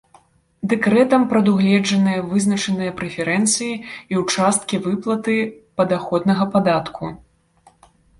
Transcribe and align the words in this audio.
Дэкрэтам 0.71 1.25
прадугледжаныя 1.33 2.23
вызначаныя 2.31 2.91
прэферэнцыі 3.01 3.67
і 3.67 4.13
ў 4.21 4.23
часткі 4.37 4.81
выплаты 4.87 5.37
падаходнага 5.83 6.43
падатку. 6.57 7.03